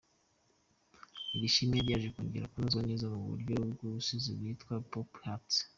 Iri 1.35 1.47
shimwe 1.53 1.77
ryaje 1.85 2.07
kongera 2.15 2.51
kunozwa 2.51 2.81
neza 2.89 3.05
mu 3.13 3.21
buryo 3.29 3.53
bw’ubusizi 3.71 4.29
ryitwa 4.37 4.73
Purple 4.91 5.21
Heart. 5.25 5.49